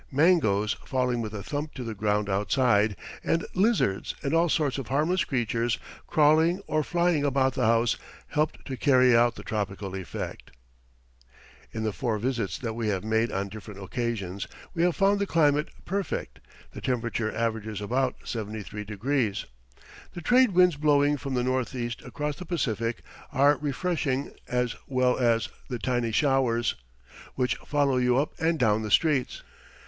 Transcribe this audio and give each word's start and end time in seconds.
Mangoes 0.11 0.73
falling 0.83 1.21
with 1.21 1.31
a 1.31 1.43
thump 1.43 1.75
to 1.75 1.83
the 1.83 1.93
ground 1.93 2.27
outside, 2.27 2.95
and 3.23 3.45
lizards 3.53 4.15
and 4.23 4.33
all 4.33 4.49
sorts 4.49 4.79
of 4.79 4.87
harmless 4.87 5.23
creatures 5.23 5.77
crawling 6.07 6.59
or 6.65 6.81
flying 6.83 7.23
about 7.23 7.53
the 7.53 7.67
house, 7.67 7.97
helped 8.29 8.65
to 8.65 8.75
carry 8.75 9.15
out 9.15 9.35
the 9.35 9.43
tropical 9.43 9.93
effect. 9.95 10.49
In 11.71 11.83
the 11.83 11.93
four 11.93 12.17
visits 12.17 12.57
that 12.57 12.73
we 12.73 12.87
have 12.87 13.03
made 13.03 13.31
on 13.31 13.47
different 13.49 13.79
occasions 13.79 14.47
we 14.73 14.81
have 14.81 14.95
found 14.95 15.19
the 15.19 15.27
climate 15.27 15.69
perfect; 15.85 16.39
the 16.71 16.81
temperature 16.81 17.31
averages 17.35 17.79
about 17.79 18.15
73 18.25 18.83
degrees. 18.83 19.45
The 20.13 20.21
trade 20.21 20.53
winds 20.53 20.77
blowing 20.77 21.15
from 21.15 21.35
the 21.35 21.43
northeast 21.43 22.01
across 22.01 22.37
the 22.37 22.45
Pacific 22.47 23.03
are 23.31 23.57
refreshing 23.59 24.33
as 24.47 24.75
well 24.87 25.19
as 25.19 25.49
the 25.69 25.77
tiny 25.77 26.11
showers, 26.11 26.73
which 27.35 27.53
follow 27.57 27.97
you 27.97 28.17
up 28.17 28.33
and 28.39 28.57
down 28.57 28.81
the 28.81 28.89
streets. 28.89 29.43